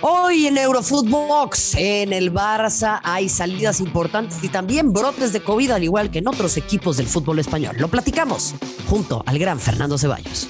Hoy 0.00 0.46
en 0.46 0.56
Eurofootbox, 0.56 1.74
en 1.74 2.12
el 2.12 2.32
Barça, 2.32 3.00
hay 3.02 3.28
salidas 3.28 3.80
importantes 3.80 4.38
y 4.44 4.48
también 4.48 4.92
brotes 4.92 5.32
de 5.32 5.42
COVID, 5.42 5.72
al 5.72 5.82
igual 5.82 6.12
que 6.12 6.20
en 6.20 6.28
otros 6.28 6.56
equipos 6.56 6.98
del 6.98 7.08
fútbol 7.08 7.40
español. 7.40 7.74
Lo 7.80 7.88
platicamos 7.88 8.54
junto 8.88 9.24
al 9.26 9.40
gran 9.40 9.58
Fernando 9.58 9.98
Ceballos. 9.98 10.46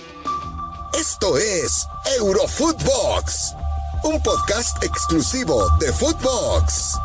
Esto 0.98 1.38
es 1.38 1.86
Eurofootbox, 2.18 3.54
un 4.04 4.22
podcast 4.22 4.84
exclusivo 4.84 5.66
de 5.80 5.94
Footbox. 5.94 6.98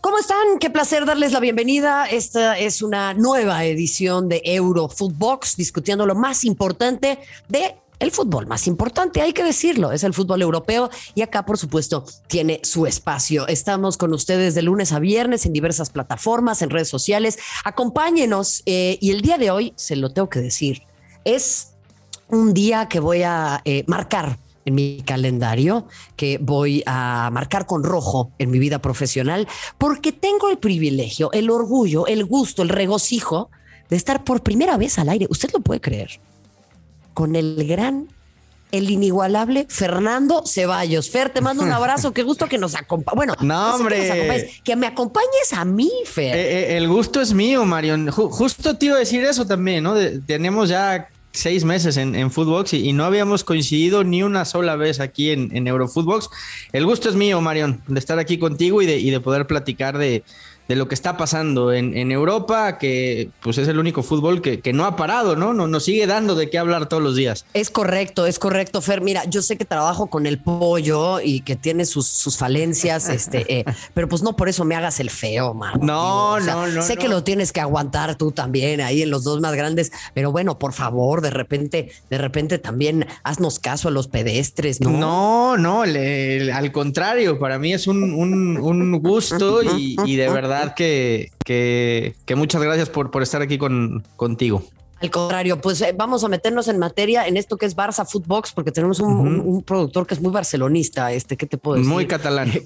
¿Cómo 0.00 0.16
están? 0.16 0.58
Qué 0.60 0.70
placer 0.70 1.04
darles 1.04 1.32
la 1.32 1.40
bienvenida. 1.40 2.06
Esta 2.06 2.58
es 2.58 2.80
una 2.80 3.12
nueva 3.12 3.66
edición 3.66 4.30
de 4.30 4.40
Eurofootbox, 4.46 5.56
discutiendo 5.56 6.06
lo 6.06 6.14
más 6.14 6.44
importante 6.44 7.18
de 7.48 7.76
el 8.00 8.10
fútbol 8.10 8.46
más 8.46 8.66
importante, 8.66 9.20
hay 9.20 9.32
que 9.32 9.44
decirlo, 9.44 9.92
es 9.92 10.02
el 10.02 10.14
fútbol 10.14 10.42
europeo 10.42 10.90
y 11.14 11.22
acá, 11.22 11.44
por 11.44 11.58
supuesto, 11.58 12.04
tiene 12.26 12.60
su 12.64 12.86
espacio. 12.86 13.46
Estamos 13.46 13.96
con 13.98 14.12
ustedes 14.14 14.54
de 14.54 14.62
lunes 14.62 14.92
a 14.92 14.98
viernes 14.98 15.46
en 15.46 15.52
diversas 15.52 15.90
plataformas, 15.90 16.62
en 16.62 16.70
redes 16.70 16.88
sociales. 16.88 17.38
Acompáñenos 17.62 18.62
eh, 18.64 18.98
y 19.00 19.10
el 19.10 19.20
día 19.20 19.36
de 19.36 19.50
hoy, 19.50 19.74
se 19.76 19.96
lo 19.96 20.12
tengo 20.12 20.30
que 20.30 20.40
decir, 20.40 20.82
es 21.24 21.74
un 22.28 22.54
día 22.54 22.88
que 22.88 23.00
voy 23.00 23.22
a 23.22 23.60
eh, 23.66 23.84
marcar 23.86 24.38
en 24.64 24.74
mi 24.74 25.02
calendario, 25.04 25.86
que 26.16 26.38
voy 26.38 26.82
a 26.86 27.28
marcar 27.32 27.66
con 27.66 27.84
rojo 27.84 28.30
en 28.38 28.50
mi 28.50 28.58
vida 28.58 28.80
profesional, 28.80 29.46
porque 29.76 30.12
tengo 30.12 30.48
el 30.48 30.58
privilegio, 30.58 31.30
el 31.32 31.50
orgullo, 31.50 32.06
el 32.06 32.24
gusto, 32.24 32.62
el 32.62 32.70
regocijo 32.70 33.50
de 33.90 33.96
estar 33.96 34.24
por 34.24 34.42
primera 34.42 34.78
vez 34.78 34.98
al 34.98 35.10
aire. 35.10 35.26
¿Usted 35.28 35.50
lo 35.52 35.60
puede 35.60 35.80
creer? 35.80 36.20
Con 37.14 37.36
el 37.36 37.66
gran, 37.66 38.08
el 38.72 38.90
inigualable 38.90 39.66
Fernando 39.68 40.44
Ceballos. 40.46 41.10
Fer, 41.10 41.30
te 41.30 41.40
mando 41.40 41.62
un 41.62 41.72
abrazo, 41.72 42.12
qué 42.14 42.22
gusto 42.22 42.46
que 42.46 42.58
nos 42.58 42.74
acompañes. 42.74 43.16
Bueno, 43.16 43.34
no, 43.40 43.74
hombre. 43.74 44.50
que, 44.64 44.76
me 44.76 44.86
acompañes 44.86 45.52
a 45.52 45.64
mí, 45.64 45.90
Fer. 46.04 46.36
Eh, 46.36 46.40
eh, 46.40 46.76
el 46.76 46.88
gusto 46.88 47.20
es 47.20 47.32
mío, 47.32 47.64
Marion. 47.64 48.10
justo 48.10 48.76
te 48.76 48.86
iba 48.86 48.96
a 48.96 49.00
decir 49.00 49.24
eso 49.24 49.46
también, 49.46 49.84
¿no? 49.84 49.94
tenemos 50.26 50.68
ya 50.68 51.08
seis 51.32 51.64
meses 51.64 51.96
en, 51.96 52.14
en 52.16 52.30
Footbox 52.30 52.72
y, 52.74 52.92
no 52.92 53.04
habíamos 53.04 53.44
coincidido 53.44 54.02
ni 54.02 54.22
una 54.22 54.44
sola 54.44 54.76
vez 54.76 55.00
aquí 55.00 55.30
en, 55.30 55.54
en 55.56 55.66
Eurofootbox. 55.66 56.28
El 56.72 56.86
gusto 56.86 57.08
es 57.08 57.14
mío, 57.14 57.40
Marion, 57.40 57.80
de 57.86 57.98
estar 57.98 58.18
aquí 58.18 58.38
contigo 58.38 58.82
y 58.82 58.86
de, 58.86 58.98
y 58.98 59.10
de 59.10 59.20
poder 59.20 59.46
platicar 59.46 59.98
de, 59.98 60.24
de 60.70 60.76
lo 60.76 60.86
que 60.86 60.94
está 60.94 61.16
pasando 61.16 61.72
en, 61.72 61.96
en, 61.96 62.12
Europa, 62.12 62.78
que 62.78 63.30
pues 63.42 63.58
es 63.58 63.66
el 63.66 63.80
único 63.80 64.04
fútbol 64.04 64.40
que, 64.40 64.60
que, 64.60 64.72
no 64.72 64.84
ha 64.84 64.94
parado, 64.94 65.34
¿no? 65.34 65.52
¿no? 65.52 65.66
Nos 65.66 65.84
sigue 65.86 66.06
dando 66.06 66.36
de 66.36 66.48
qué 66.48 66.58
hablar 66.58 66.88
todos 66.88 67.02
los 67.02 67.16
días. 67.16 67.44
Es 67.54 67.70
correcto, 67.70 68.24
es 68.24 68.38
correcto, 68.38 68.80
Fer. 68.80 69.00
Mira, 69.00 69.24
yo 69.24 69.42
sé 69.42 69.58
que 69.58 69.64
trabajo 69.64 70.06
con 70.06 70.26
el 70.26 70.38
pollo 70.38 71.18
y 71.20 71.40
que 71.40 71.56
tiene 71.56 71.86
sus, 71.86 72.06
sus 72.06 72.38
falencias, 72.38 73.08
este, 73.08 73.52
eh, 73.52 73.64
pero 73.94 74.08
pues 74.08 74.22
no 74.22 74.36
por 74.36 74.48
eso 74.48 74.64
me 74.64 74.76
hagas 74.76 75.00
el 75.00 75.10
feo, 75.10 75.54
man. 75.54 75.80
No, 75.82 76.38
no, 76.38 76.68
no. 76.68 76.82
Sé 76.82 76.96
que 76.96 77.08
lo 77.08 77.24
tienes 77.24 77.50
que 77.50 77.60
aguantar 77.60 78.14
tú 78.14 78.30
también 78.30 78.80
ahí 78.80 79.02
en 79.02 79.10
los 79.10 79.24
dos 79.24 79.40
más 79.40 79.56
grandes, 79.56 79.90
pero 80.14 80.30
bueno, 80.30 80.60
por 80.60 80.72
favor, 80.72 81.20
de 81.20 81.30
repente, 81.30 81.90
de 82.10 82.18
repente 82.18 82.60
también 82.60 83.08
haznos 83.24 83.58
caso 83.58 83.88
a 83.88 83.90
los 83.90 84.06
pedestres, 84.06 84.80
¿no? 84.80 84.90
No, 84.90 85.56
no, 85.56 85.82
al 85.82 86.70
contrario, 86.70 87.40
para 87.40 87.58
mí 87.58 87.72
es 87.72 87.88
un, 87.88 88.14
un, 88.14 88.56
un 88.56 89.02
gusto 89.02 89.64
y, 89.64 89.96
y 90.04 90.14
de 90.14 90.28
verdad 90.28 90.59
que, 90.74 91.30
que, 91.44 92.34
muchas 92.36 92.62
gracias 92.62 92.88
por, 92.88 93.10
por 93.10 93.22
estar 93.22 93.42
aquí 93.42 93.58
con, 93.58 94.04
contigo. 94.16 94.64
Al 95.00 95.10
contrario, 95.10 95.58
pues 95.60 95.80
eh, 95.80 95.94
vamos 95.96 96.24
a 96.24 96.28
meternos 96.28 96.68
en 96.68 96.78
materia 96.78 97.26
en 97.26 97.38
esto 97.38 97.56
que 97.56 97.64
es 97.64 97.74
Barça 97.74 98.06
Footbox, 98.06 98.52
porque 98.52 98.70
tenemos 98.70 99.00
un, 99.00 99.62
productor 99.62 100.06
que 100.06 100.12
es 100.12 100.20
muy 100.20 100.30
barcelonista, 100.30 101.10
este, 101.12 101.38
¿qué 101.38 101.46
te 101.46 101.56
puedo 101.56 101.78
decir? 101.78 101.90
Muy 101.90 102.06
catalán. 102.06 102.52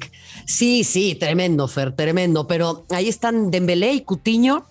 Sí, 0.47 0.85
sí, 0.85 1.15
tremendo, 1.15 1.69
Fer, 1.69 1.95
tremendo. 1.95 2.47
Pero 2.47 2.85
ahí 2.91 3.09
están 3.09 3.51
Dembélé 3.51 3.93
y 3.93 4.01
Cutiño, 4.03 4.67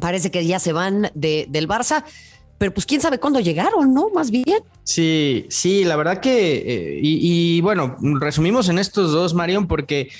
parece 0.00 0.30
que 0.30 0.46
ya 0.46 0.60
se 0.60 0.72
van 0.72 1.10
de, 1.14 1.46
del 1.48 1.66
Barça, 1.66 2.04
pero 2.58 2.72
pues 2.72 2.86
quién 2.86 3.00
sabe 3.00 3.18
cuándo 3.18 3.40
llegaron, 3.40 3.92
¿no? 3.92 4.10
Más 4.10 4.30
bien. 4.30 4.62
Sí, 4.84 5.46
sí, 5.50 5.84
la 5.84 5.96
verdad 5.96 6.20
que, 6.20 6.58
eh, 6.58 7.00
y, 7.02 7.56
y, 7.56 7.60
bueno, 7.60 7.96
resumimos 8.20 8.68
en 8.68 8.78
estos 8.78 9.10
dos, 9.12 9.34
Marion, 9.34 9.66
porque 9.66 10.10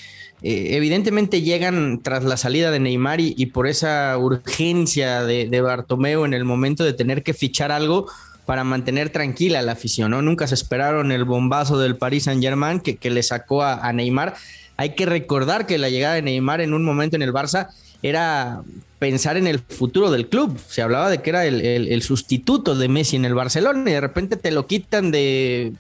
eh, 0.43 0.77
evidentemente 0.77 1.43
llegan 1.43 2.01
tras 2.03 2.25
la 2.25 2.37
salida 2.37 2.71
de 2.71 2.81
Neymar 2.81 3.21
y, 3.21 3.47
por 3.47 3.67
esa 3.67 4.17
urgencia 4.17 5.23
de, 5.23 5.49
de, 5.49 6.25
en 6.25 6.35
el 6.35 6.45
momento 6.45 6.85
de 6.85 6.93
tener 6.93 7.23
que 7.23 7.35
fichar 7.35 7.71
algo 7.73 8.07
para 8.47 8.65
mantener 8.65 9.11
tranquila 9.11 9.63
la 9.63 9.73
afición, 9.73 10.11
¿no? 10.11 10.23
Nunca 10.23 10.47
se 10.47 10.55
esperaron 10.55 11.13
el 11.13 11.25
bombazo 11.25 11.79
del 11.79 11.97
Paris 11.97 12.25
Saint 12.25 12.43
Germain 12.43 12.81
que, 12.81 13.11
le 13.11 13.23
sacó 13.23 13.63
a, 13.63 13.93
Neymar. 13.93 14.35
Hay 14.77 14.95
que 14.95 15.07
recordar 15.07 15.67
que 15.67 15.79
la 15.79 15.91
llegada 15.91 16.15
de 16.15 16.23
Neymar 16.23 16.61
en 16.61 16.75
un 16.75 16.85
momento 16.85 17.17
en 17.17 17.23
el 17.23 17.33
Barça 17.33 17.69
era 18.03 18.63
pensar 18.99 19.37
en 19.37 19.47
el 19.47 19.61
futuro 19.61 20.11
del 20.11 20.27
club. 20.27 20.59
Se 20.69 20.83
hablaba 20.83 21.11
de 21.11 21.21
que 21.21 21.31
era 21.31 21.45
el, 21.47 22.03
sustituto 22.03 22.75
de 22.75 22.89
Messi 22.89 23.17
en 23.17 23.27
el 23.27 23.35
Barcelona 23.35 23.89
y 23.89 23.93
de 23.93 24.01
repente 24.01 24.37
te 24.37 24.51
lo 24.51 24.67
quitan 24.67 25.11
de 25.11 25.73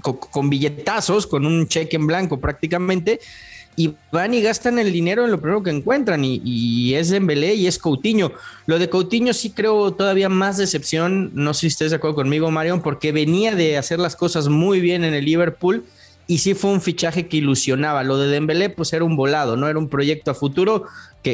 con 0.00 0.50
billetazos, 0.50 1.26
con 1.28 1.46
un 1.46 1.68
cheque 1.68 1.96
en 1.96 2.08
blanco 2.08 2.40
prácticamente 2.40 3.20
y 3.78 3.94
van 4.10 4.34
y 4.34 4.42
gastan 4.42 4.80
el 4.80 4.92
dinero 4.92 5.24
en 5.24 5.30
lo 5.30 5.40
primero 5.40 5.62
que 5.62 5.70
encuentran 5.70 6.24
y, 6.24 6.42
y, 6.44 6.94
es 6.94 7.10
Dembélé 7.10 7.54
y 7.54 7.68
es 7.68 7.78
Coutinho. 7.78 8.32
Lo 8.66 8.80
de 8.80 8.90
Coutinho 8.90 9.32
sí 9.32 9.50
creo 9.50 9.92
todavía 9.92 10.28
más 10.28 10.56
decepción, 10.56 11.30
no 11.34 11.54
sé 11.54 11.60
si 11.60 11.66
estés 11.68 11.90
de 11.90 11.96
acuerdo 11.96 12.16
conmigo 12.16 12.50
Marion, 12.50 12.82
porque 12.82 13.12
venía 13.12 13.54
de 13.54 13.78
hacer 13.78 14.00
las 14.00 14.16
cosas 14.16 14.48
muy 14.48 14.80
bien 14.80 15.04
en 15.04 15.14
el 15.14 15.24
Liverpool 15.24 15.84
y 16.28 16.38
sí 16.38 16.54
fue 16.54 16.70
un 16.70 16.80
fichaje 16.80 17.26
que 17.26 17.38
ilusionaba. 17.38 18.04
Lo 18.04 18.18
de 18.18 18.28
Dembélé 18.28 18.68
pues 18.68 18.92
era 18.92 19.02
un 19.02 19.16
volado, 19.16 19.56
no 19.56 19.66
era 19.66 19.78
un 19.78 19.88
proyecto 19.88 20.30
a 20.30 20.34
futuro 20.34 20.84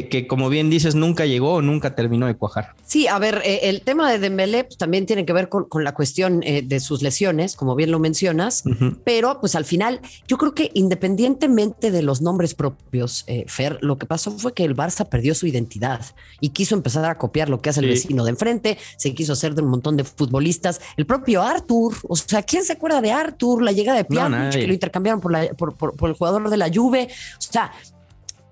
que, 0.03 0.27
como 0.27 0.49
bien 0.49 0.71
dices, 0.71 0.95
nunca 0.95 1.27
llegó 1.27 1.55
o 1.55 1.63
nunca 1.63 1.95
terminó 1.95 2.27
de 2.27 2.35
cuajar. 2.35 2.75
Sí, 2.85 3.07
a 3.07 3.19
ver, 3.19 3.43
eh, 3.45 3.61
el 3.65 3.83
tema 3.83 4.11
de 4.11 4.19
Dembélé 4.19 4.65
pues, 4.65 4.77
también 4.77 5.07
tiene 5.07 5.25
que 5.25 5.33
ver 5.33 5.49
con, 5.49 5.85
la 5.85 5.95
cuestión 5.95 6.43
eh, 6.43 6.63
de 6.63 6.81
sus 6.81 7.03
lesiones, 7.03 7.55
como 7.57 7.75
bien 7.75 7.91
lo 7.91 7.99
mencionas, 7.99 8.65
pero 9.05 9.41
pues 9.41 9.55
al 9.55 9.65
final 9.65 10.01
yo 10.27 10.39
creo 10.39 10.55
que 10.55 10.71
independientemente 10.75 11.91
de 11.91 12.03
los 12.03 12.23
nombres 12.23 12.55
propios, 12.55 13.25
eh, 13.27 13.45
Fer, 13.47 13.79
lo 13.83 13.99
que 13.99 14.07
pasó 14.07 14.31
fue 14.33 14.55
que 14.55 14.65
el 14.65 14.77
Barça 14.77 15.09
perdió 15.09 15.35
su 15.35 15.47
identidad 15.47 16.01
y 16.41 16.51
quiso 16.51 16.75
empezar 16.75 17.05
a 17.05 17.19
copiar 17.19 17.49
lo 17.49 17.61
que 17.61 17.71
hace 17.71 17.81
el 17.81 17.89
vecino 17.89 18.25
de 18.25 18.31
enfrente, 18.31 18.79
se 18.97 19.15
quiso 19.15 19.35
hacer 19.35 19.55
de 19.55 19.63
un 19.63 19.69
montón 19.69 19.97
de 19.97 20.05
futbolistas, 20.05 20.81
el 20.97 21.07
propio 21.07 21.43
Arthur, 21.43 21.95
o 22.09 22.17
sea, 22.17 22.43
¿quién 22.43 22.65
se 22.65 22.73
acuerda 22.73 23.01
de 23.01 23.13
Arthur? 23.13 23.63
La 23.63 23.73
llegada 23.73 23.99
de 23.99 24.05
Pjanic, 24.05 24.53
que 24.53 24.67
lo 24.67 24.73
intercambiaron 24.85 25.21
por, 25.21 25.33
la, 25.33 25.49
por, 25.55 25.75
por 25.75 26.09
el 26.09 26.15
jugador 26.15 26.51
de 26.51 26.57
la 26.57 26.71
Juve, 26.73 27.09
o 27.39 27.41
sea, 27.41 27.73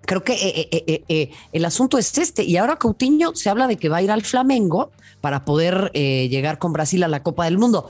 creo 0.03 0.25
que 0.25 0.33
eh, 0.35 0.69
eh, 0.71 1.05
eh, 1.09 1.31
el 1.53 1.65
asunto 1.65 1.99
es 1.99 2.17
este. 2.19 2.45
Y 2.45 2.57
ahora 2.57 2.77
Coutinho 2.77 3.35
se 3.35 3.51
habla 3.51 3.67
de 3.67 3.77
que 3.77 3.89
va 3.89 3.99
a 3.99 4.03
ir 4.03 4.11
al 4.11 4.23
Flamengo 4.23 4.91
para 5.21 5.45
poder 5.45 5.91
llegar 5.93 6.59
con 6.59 6.73
Brasil 6.73 7.03
a 7.05 7.09
la 7.09 7.23
Copa 7.23 7.45
del 7.45 7.59
Mundo. 7.59 7.89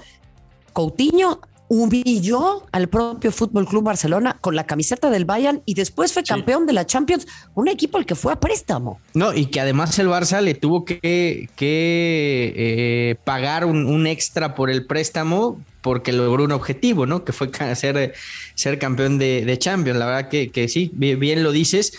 Coutinho 0.73 1.41
humilló 1.73 2.67
al 2.71 2.91
propio 2.91 3.33
Fútbol 3.33 3.67
Club 3.67 3.85
Barcelona 3.85 4.37
con 4.43 4.55
la 4.55 4.67
camiseta 4.67 5.09
del 5.09 5.25
Bayern 5.25 5.63
y 5.65 5.73
después 5.73 6.13
fue 6.13 6.23
campeón 6.23 6.67
de 6.67 6.75
la 6.75 6.85
Champions, 6.85 7.27
un 7.55 7.67
equipo 7.67 7.97
al 7.97 8.05
que 8.05 8.15
fue 8.15 8.35
a 8.35 8.39
préstamo. 8.39 9.01
No, 9.15 9.33
y 9.33 9.47
que 9.47 9.59
además 9.59 9.99
el 9.99 10.09
Barça 10.09 10.43
le 10.43 10.53
tuvo 10.53 10.85
que, 10.85 11.49
que 11.57 13.19
pagar 13.25 13.65
un, 13.65 13.87
un, 13.87 14.07
extra 14.07 14.55
por 14.55 14.69
el 14.69 14.85
préstamo 14.85 15.59
porque 15.81 16.13
logró 16.13 16.45
un 16.45 16.53
objetivo, 16.53 17.07
¿no? 17.07 17.25
Que 17.25 17.33
fue 17.33 17.51
ser, 17.75 18.13
ser 18.55 18.79
campeón 18.79 19.19
de, 19.19 19.57
Champions. 19.59 19.99
La 19.99 20.05
verdad 20.05 20.29
que, 20.29 20.51
que 20.51 20.69
sí, 20.69 20.91
bien, 20.93 21.43
lo 21.43 21.53
dices. 21.53 21.95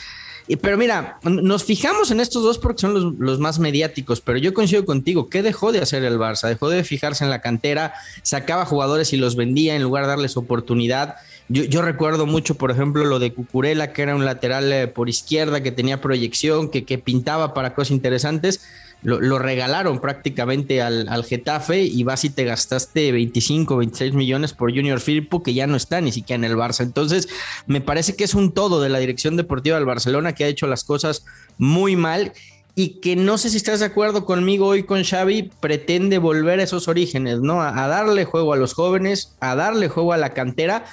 Pero 0.62 0.78
mira, 0.78 1.20
nos 1.24 1.64
fijamos 1.64 2.12
en 2.12 2.20
estos 2.20 2.44
dos 2.44 2.58
porque 2.58 2.82
son 2.82 3.16
los, 3.18 3.40
más 3.40 3.60
mediáticos, 3.60 4.20
pero 4.20 4.38
yo 4.38 4.54
coincido 4.54 4.86
contigo, 4.86 5.30
¿qué 5.30 5.42
dejó 5.42 5.72
de 5.72 5.80
hacer 5.80 6.04
el 6.04 6.20
Barça? 6.20 6.50
Dejó 6.50 6.70
de 6.70 6.84
fijarse 6.84 7.24
en 7.24 7.30
la 7.30 7.42
cantera, 7.42 7.94
sacaba 8.24 8.66
jugadores 8.66 9.14
y 9.14 9.18
los 9.18 9.36
vendía 9.36 9.76
en 9.76 9.84
lugar 9.84 10.04
de 10.04 10.10
darles 10.10 10.36
oportunidad. 10.36 11.16
Yo, 11.50 11.82
recuerdo 11.82 12.26
mucho, 12.26 12.56
por 12.56 12.72
ejemplo, 12.72 13.06
lo 13.06 13.20
de 13.20 13.34
Cucurella, 13.34 13.94
que 13.94 14.02
era 14.02 14.16
un 14.16 14.26
lateral 14.26 14.72
eh, 14.72 14.88
por 14.88 15.10
izquierda, 15.10 15.62
que 15.62 15.72
tenía 15.72 16.02
proyección, 16.02 16.70
que 16.70 16.98
pintaba 16.98 17.54
para 17.54 17.74
cosas 17.74 17.92
interesantes 17.92 18.62
lo, 19.04 19.38
regalaron 19.40 20.00
prácticamente 20.00 20.82
al, 20.82 21.08
al, 21.10 21.24
Getafe 21.26 21.84
y 21.84 22.04
vas 22.04 22.24
y 22.24 22.30
te 22.30 22.46
gastaste 22.46 23.12
25, 23.12 23.78
26 23.78 24.14
millones 24.14 24.54
por 24.54 24.74
Junior 24.74 25.00
Firpo 25.00 25.44
que 25.44 25.54
ya 25.54 25.68
no 25.68 25.76
está 25.76 26.02
ni 26.02 26.12
siquiera 26.12 26.46
en 26.46 26.52
el 26.52 26.58
Barça. 26.58 26.82
Entonces, 26.82 27.28
me 27.68 27.82
parece 27.82 28.16
que 28.16 28.24
es 28.24 28.34
un 28.34 28.54
todo 28.54 28.82
de 28.82 28.90
la 28.90 29.00
dirección 29.00 29.36
deportiva 29.36 29.78
del 29.78 29.86
Barcelona 29.86 30.34
que 30.34 30.46
ha 30.46 30.48
hecho 30.48 30.68
las 30.68 30.84
cosas 30.84 31.26
muy 31.58 31.96
mal 31.96 32.34
y 32.76 33.02
que 33.02 33.16
no 33.16 33.38
sé 33.38 33.50
si 33.50 33.58
estás 33.58 33.82
de 33.82 33.86
acuerdo 33.86 34.26
conmigo 34.26 34.68
hoy 34.68 34.84
con 34.84 35.04
Xavi, 35.04 35.52
pretende 35.60 36.18
volver 36.18 36.60
a 36.60 36.64
esos 36.64 36.88
orígenes, 36.88 37.40
¿no? 37.40 37.62
A, 37.62 37.84
a 37.84 37.88
darle 37.88 38.26
juego 38.26 38.54
a 38.54 38.58
los 38.58 38.74
jóvenes, 38.74 39.36
a 39.42 39.56
darle 39.56 39.90
juego 39.90 40.14
a 40.14 40.18
la 40.18 40.34
cantera 40.34 40.86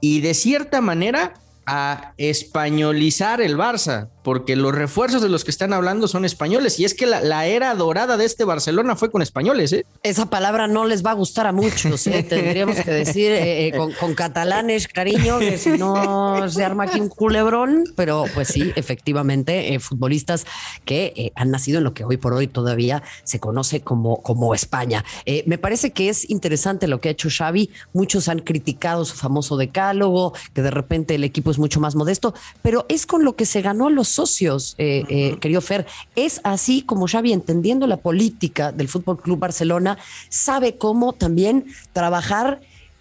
y 0.00 0.20
de 0.20 0.34
cierta 0.34 0.80
manera 0.80 1.34
a 1.66 2.12
españolizar 2.16 3.40
el 3.40 3.56
Barça, 3.56 4.08
porque 4.26 4.56
los 4.56 4.74
refuerzos 4.74 5.22
de 5.22 5.28
los 5.28 5.44
que 5.44 5.52
están 5.52 5.72
hablando 5.72 6.08
son 6.08 6.24
españoles. 6.24 6.80
Y 6.80 6.84
es 6.84 6.94
que 6.94 7.06
la, 7.06 7.46
era 7.46 7.72
dorada 7.76 8.16
de 8.16 8.24
este 8.24 8.42
Barcelona 8.42 8.96
fue 8.96 9.08
con 9.08 9.22
españoles. 9.22 9.72
¿eh? 9.72 9.86
Esa 10.02 10.28
palabra 10.28 10.66
no 10.66 10.84
les 10.84 11.06
va 11.06 11.12
a 11.12 11.14
gustar 11.14 11.46
a 11.46 11.52
muchos. 11.52 12.08
¿eh? 12.08 12.24
Tendríamos 12.28 12.74
que 12.74 12.90
decir 12.90 13.30
eh, 13.30 13.72
con, 14.00 14.14
catalanes, 14.16 14.88
cariño, 14.88 15.38
que 15.38 15.58
si 15.58 15.78
no 15.78 16.48
se 16.48 16.64
arma 16.64 16.86
aquí 16.86 16.98
un 16.98 17.08
culebrón. 17.08 17.84
Pero 17.94 18.24
pues 18.34 18.48
sí, 18.48 18.72
efectivamente, 18.74 19.78
futbolistas 19.78 20.44
que 20.84 21.30
han 21.36 21.52
nacido 21.52 21.78
en 21.78 21.84
lo 21.84 21.94
que 21.94 22.04
hoy 22.04 22.16
por 22.16 22.32
hoy 22.32 22.48
todavía 22.48 23.04
se 23.22 23.38
conoce 23.38 23.82
como, 23.82 24.22
como 24.22 24.56
España. 24.56 25.04
me 25.46 25.56
parece 25.56 25.92
que 25.92 26.08
es 26.08 26.28
interesante 26.28 26.88
lo 26.88 27.00
que 27.00 27.10
ha 27.10 27.12
hecho 27.12 27.28
Xavi. 27.30 27.70
Muchos 27.92 28.28
han 28.28 28.40
criticado 28.40 29.04
su 29.04 29.14
famoso 29.14 29.56
decálogo, 29.56 30.32
que 30.52 30.62
de 30.62 30.72
repente 30.72 31.14
el 31.14 31.22
equipo 31.22 31.52
es 31.52 31.60
mucho 31.60 31.78
más 31.78 31.94
modesto, 31.94 32.34
pero 32.60 32.86
es 32.88 33.06
con 33.06 33.24
lo 33.24 33.36
que 33.36 33.46
se 33.46 33.62
ganó 33.62 33.86
a 33.86 33.90
los 33.90 34.15
socios, 34.16 34.74
eh, 34.78 35.04
eh, 35.08 35.36
querido 35.40 35.60
Fer. 35.60 35.86
Es 36.16 36.40
así 36.42 36.82
como 36.82 37.06
Xavi, 37.06 37.32
entendiendo 37.32 37.86
la 37.86 37.98
política 37.98 38.72
del 38.72 38.88
Fútbol 38.88 39.20
Club 39.20 39.38
Barcelona, 39.38 39.98
sabe 40.28 40.76
cómo 40.76 41.12
también 41.12 41.66
trabajar 41.92 42.60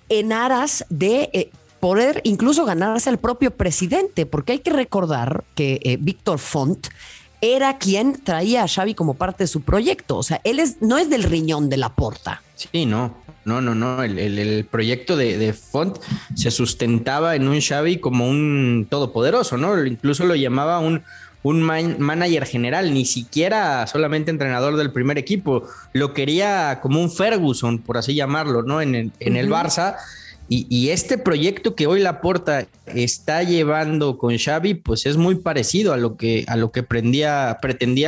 en 0.09 0.31
aras 0.31 0.85
de 0.89 1.29
eh, 1.33 1.50
poder 1.79 2.21
incluso 2.23 2.65
ganarse 2.65 3.09
al 3.09 3.17
propio 3.17 3.51
presidente, 3.51 4.25
porque 4.25 4.53
hay 4.53 4.59
que 4.59 4.71
recordar 4.71 5.44
que 5.56 5.97
Víctor 6.00 6.39
Font 6.39 6.88
era 7.41 7.77
quien 7.77 8.23
traía 8.23 8.63
a 8.63 8.67
Xavi 8.67 8.95
como 8.95 9.13
parte 9.13 9.44
de 9.44 9.47
su 9.47 9.62
proyecto. 9.62 10.17
O 10.17 10.23
sea, 10.23 10.41
él 10.44 10.59
es, 10.59 10.81
no 10.81 10.97
es 10.97 11.09
del 11.09 11.23
riñón 11.23 11.69
de 11.69 11.77
la 11.77 11.89
porta. 11.89 12.41
Sí, 12.56 12.85
no. 12.85 13.25
No, 13.45 13.62
no, 13.62 13.75
no. 13.75 14.03
El, 14.03 14.65
proyecto 14.69 15.15
de, 15.15 15.53
Font 15.53 15.97
se 16.33 16.50
sustentaba 16.50 17.36
en 17.36 17.47
un 17.47 17.62
Xavi 17.62 18.00
como 18.00 18.27
un 18.27 18.88
todopoderoso, 18.89 19.57
¿no? 19.57 19.86
Incluso 19.86 20.25
lo 20.25 20.36
llamaba 20.36 20.80
un, 20.80 21.03
un 21.44 21.62
manager 21.62 22.45
general, 22.47 22.92
ni 22.92 23.06
siquiera 23.06 23.86
solamente 23.86 24.31
entrenador 24.31 24.77
del 24.77 24.92
primer 24.92 25.19
equipo. 25.19 25.63
Lo 25.94 26.13
quería 26.13 26.80
como 26.81 27.00
un 27.00 27.12
Ferguson, 27.12 27.77
por 27.77 27.97
así 27.97 28.15
llamarlo, 28.15 28.63
¿no? 28.63 28.81
En 28.81 28.95
el, 28.95 29.12
en 29.19 29.36
el 29.38 29.48
Barça. 29.48 29.95
Y, 30.48 30.89
este 30.89 31.18
proyecto 31.18 31.74
que 31.74 31.88
hoy 31.88 32.00
Laporta 32.00 32.68
está 32.86 33.41
llevando 33.41 34.19
con 34.19 34.38
Xavi, 34.38 34.75
pues 34.75 35.07
es 35.07 35.18
muy 35.18 35.36
parecido 35.36 35.91
a 35.91 35.98
lo 35.98 36.18
que, 36.18 36.45
a 36.48 36.56
lo 36.56 36.71
que 36.71 36.83
pretendía, 36.83 37.57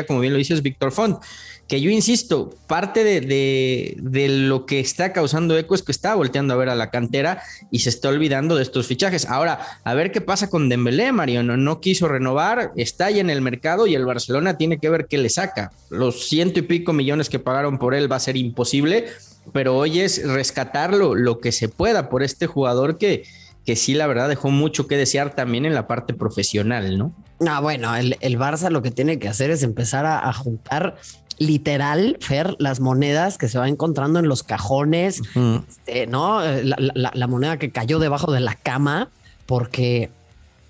como 0.07 0.19
bien 0.19 0.33
lo 0.33 0.37
dices, 0.37 0.61
Víctor 0.61 0.91
Font 0.91 1.19
que 1.67 1.81
yo 1.81 1.89
insisto, 1.89 2.55
parte 2.67 3.03
de, 3.03 4.27
lo 4.29 4.65
que 4.65 4.79
está 4.79 5.11
causando 5.11 5.57
eco 5.57 5.75
es 5.75 5.83
que 5.83 5.91
está 5.91 6.15
volteando 6.15 6.53
a 6.53 6.57
ver 6.57 6.69
a 6.69 6.75
la 6.75 6.89
cantera 6.91 7.43
y 7.71 7.79
se 7.79 7.89
está 7.89 8.07
olvidando 8.09 8.55
de 8.55 8.63
estos 8.63 8.87
fichajes. 8.87 9.25
Ahora, 9.25 9.59
a 9.83 9.93
ver 9.93 10.11
qué 10.11 10.21
pasa 10.21 10.49
con 10.49 10.69
Dembélé, 10.69 11.11
Mario, 11.11 11.43
no, 11.43 11.81
quiso 11.81 12.07
renovar, 12.07 12.71
está 12.77 13.11
ya 13.11 13.19
en 13.19 13.29
el 13.29 13.41
mercado 13.41 13.85
y 13.85 13.95
el 13.95 14.05
Barcelona 14.05 14.57
tiene 14.57 14.77
que 14.77 14.89
ver 14.89 15.07
qué 15.07 15.17
le 15.17 15.29
saca. 15.29 15.71
Los 15.89 16.27
ciento 16.29 16.59
y 16.59 16.63
pico 16.63 16.93
millones 16.93 17.29
que 17.29 17.39
pagaron 17.39 17.77
por 17.79 17.93
él 17.93 18.09
va 18.09 18.15
a 18.15 18.21
ser 18.21 18.37
imposible, 18.37 19.07
pero 19.51 19.75
hoy 19.75 19.99
es 19.99 20.25
rescatarlo 20.25 21.15
lo 21.15 21.39
que 21.39 21.51
se 21.51 21.67
pueda 21.67 22.09
por 22.09 22.23
este 22.23 22.47
jugador 22.47 22.97
que, 22.97 23.23
que 23.67 23.75
sí, 23.75 23.93
la 23.93 24.07
verdad, 24.07 24.27
dejó 24.29 24.49
mucho 24.49 24.87
que 24.87 24.97
desear 24.97 25.35
también 25.35 25.67
en 25.67 25.75
la 25.75 25.85
parte 25.85 26.15
profesional, 26.15 26.97
¿no? 26.97 27.13
Ah, 27.47 27.59
bueno, 27.59 27.95
el, 27.95 28.39
Barça 28.39 28.71
lo 28.71 28.81
que 28.81 28.89
tiene 28.89 29.19
que 29.19 29.27
hacer 29.27 29.51
es 29.51 29.61
empezar 29.61 30.07
a 30.07 30.33
juntar 30.33 30.95
literal, 31.39 32.17
Fer, 32.19 32.55
las 32.59 32.79
monedas 32.79 33.37
que 33.37 33.47
se 33.47 33.59
va 33.59 33.67
encontrando 33.67 34.19
en 34.19 34.27
los 34.27 34.43
cajones, 34.43 35.21
este, 35.67 36.07
¿no? 36.07 36.41
La, 36.41 37.27
moneda 37.27 37.57
que 37.57 37.71
cayó 37.71 37.99
debajo 37.99 38.31
de 38.31 38.39
la 38.39 38.55
cama, 38.55 39.09
porque 39.45 40.09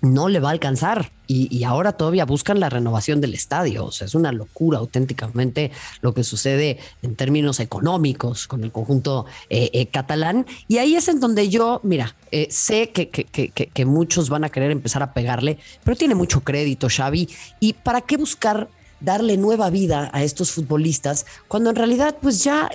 no 0.00 0.28
le 0.28 0.40
va 0.40 0.48
a 0.48 0.52
alcanzar. 0.52 1.10
Y, 1.30 1.62
ahora 1.64 1.92
todavía 1.92 2.24
buscan 2.24 2.58
la 2.58 2.70
renovación 2.70 3.20
del 3.20 3.34
estadio. 3.34 3.84
O 3.84 3.92
sea, 3.92 4.06
es 4.06 4.14
una 4.14 4.32
locura 4.32 4.78
auténticamente 4.78 5.70
lo 6.00 6.14
que 6.14 6.24
sucede 6.24 6.78
en 7.02 7.16
términos 7.16 7.60
económicos 7.60 8.48
con 8.48 8.64
el 8.64 8.72
conjunto 8.72 9.26
eh, 9.50 9.68
eh, 9.74 9.86
catalán. 9.88 10.46
Y 10.68 10.78
ahí 10.78 10.96
es 10.96 11.06
en 11.08 11.20
donde 11.20 11.50
yo, 11.50 11.82
mira, 11.84 12.16
eh, 12.30 12.48
sé 12.50 12.92
que, 12.92 13.84
muchos 13.84 14.30
van 14.30 14.44
a 14.44 14.48
querer 14.48 14.70
empezar 14.70 15.02
a 15.02 15.12
pegarle, 15.12 15.58
pero 15.84 15.98
tiene 15.98 16.14
mucho 16.14 16.40
crédito 16.40 16.88
Xavi. 16.88 17.28
¿Y 17.60 17.74
para 17.74 18.00
qué 18.00 18.16
buscar 18.16 18.70
darle 19.00 19.36
nueva 19.36 19.68
vida 19.68 20.10
a 20.14 20.22
estos 20.22 20.50
futbolistas, 20.50 21.26
cuando 21.46 21.70
en 21.70 21.76
realidad 21.76 22.16
pues 22.20 22.42
ya 22.42 22.70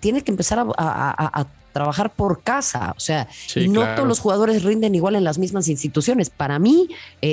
tiene 0.00 0.22
que 0.22 0.30
empezar 0.32 0.66
a, 0.76 1.46
trabajar 1.76 2.14
por 2.14 2.40
casa, 2.42 2.94
o 2.96 3.00
sea, 3.00 3.28
no 3.68 3.84
todos 3.94 4.08
los 4.08 4.18
jugadores 4.18 4.62
rinden 4.64 4.94
igual 4.94 5.14
en 5.14 5.24
las 5.24 5.36
mismas 5.36 5.68
instituciones. 5.68 6.30
Para 6.30 6.58
mí 6.58 6.88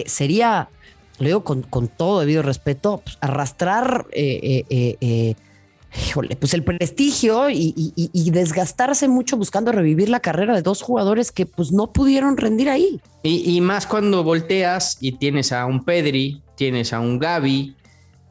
sería, 0.05 0.67
lo 1.17 1.27
digo 1.27 1.43
con, 1.45 1.87
todo 1.87 2.19
debido 2.19 2.41
respeto, 2.41 3.01
pues, 3.05 3.17
arrastrar... 3.21 4.05
pues 6.39 6.53
el 6.53 6.63
prestigio 6.65 7.49
y, 7.49 8.31
desgastarse 8.31 9.07
mucho 9.07 9.37
buscando 9.37 9.71
revivir 9.71 10.09
la 10.09 10.19
carrera 10.19 10.53
de 10.55 10.61
dos 10.61 10.81
jugadores 10.81 11.31
que 11.31 11.45
pues 11.45 11.71
no 11.71 11.93
pudieron 11.93 12.35
rendir 12.35 12.67
ahí. 12.69 12.99
Y, 13.23 13.55
y, 13.55 13.61
más 13.61 13.87
cuando 13.87 14.25
volteas 14.25 14.97
y 14.99 15.13
tienes 15.13 15.53
a 15.53 15.65
un 15.65 15.85
Pedri, 15.85 16.41
tienes 16.57 16.91
a 16.91 16.99
un 16.99 17.17
Gaby, 17.17 17.77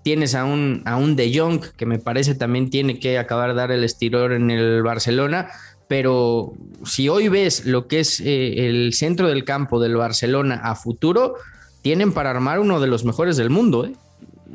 Tienes 0.02 0.34
a 0.34 0.44
un, 0.44 0.82
a 0.84 0.96
un 0.96 1.14
De 1.14 1.32
Jong, 1.36 1.60
que 1.76 1.86
me 1.86 2.00
parece 2.00 2.34
también 2.34 2.70
tiene 2.70 2.98
que 2.98 3.18
acabar 3.18 3.50
de 3.50 3.54
dar 3.54 3.70
el 3.70 3.84
estirón 3.84 4.32
en 4.32 4.50
el 4.50 4.82
Barcelona, 4.82 5.48
pero 5.92 6.54
si 6.86 7.10
hoy 7.10 7.28
ves 7.28 7.66
lo 7.66 7.86
que 7.86 8.00
es 8.00 8.18
eh, 8.20 8.66
el 8.66 8.94
centro 8.94 9.28
del 9.28 9.44
campo 9.44 9.78
del 9.78 9.94
Barcelona 9.94 10.58
a 10.64 10.74
futuro, 10.74 11.34
tienen 11.82 12.14
para 12.14 12.30
armar 12.30 12.60
uno 12.60 12.80
de 12.80 12.86
los 12.86 13.04
mejores 13.04 13.36
del 13.36 13.50
mundo. 13.50 13.84
¿eh? 13.84 13.92